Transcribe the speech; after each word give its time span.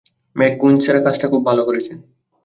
ম্যাকগুইনেসরা 0.35 0.99
কাজটা 1.05 1.25
খুব 1.31 1.41
ভালো 1.45 1.61
করছেন। 1.65 1.97